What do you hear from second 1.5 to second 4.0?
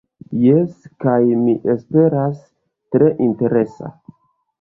esperas, tre interesa.